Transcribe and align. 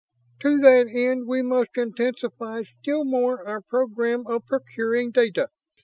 "To 0.39 0.57
that 0.61 0.87
end 0.87 1.27
we 1.27 1.43
must 1.43 1.77
intensify 1.77 2.63
still 2.63 3.03
more 3.05 3.47
our 3.47 3.61
program 3.61 4.25
of 4.25 4.47
procuring 4.47 5.11
data. 5.11 5.49